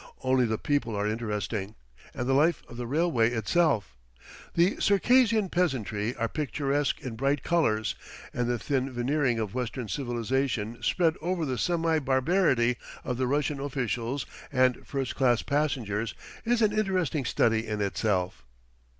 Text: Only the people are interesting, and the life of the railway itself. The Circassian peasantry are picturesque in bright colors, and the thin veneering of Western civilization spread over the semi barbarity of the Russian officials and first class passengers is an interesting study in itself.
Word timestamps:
Only 0.23 0.45
the 0.47 0.57
people 0.57 0.95
are 0.95 1.05
interesting, 1.05 1.75
and 2.15 2.27
the 2.27 2.33
life 2.33 2.63
of 2.67 2.75
the 2.75 2.87
railway 2.87 3.29
itself. 3.29 3.95
The 4.55 4.77
Circassian 4.81 5.47
peasantry 5.49 6.15
are 6.15 6.27
picturesque 6.27 6.99
in 7.01 7.15
bright 7.15 7.43
colors, 7.43 7.93
and 8.33 8.49
the 8.49 8.57
thin 8.57 8.89
veneering 8.91 9.37
of 9.37 9.53
Western 9.53 9.87
civilization 9.87 10.81
spread 10.81 11.17
over 11.21 11.45
the 11.45 11.59
semi 11.59 11.99
barbarity 11.99 12.77
of 13.03 13.17
the 13.19 13.27
Russian 13.27 13.59
officials 13.59 14.25
and 14.51 14.87
first 14.87 15.15
class 15.15 15.43
passengers 15.43 16.15
is 16.45 16.63
an 16.63 16.71
interesting 16.75 17.23
study 17.23 17.67
in 17.67 17.79
itself. 17.79 18.43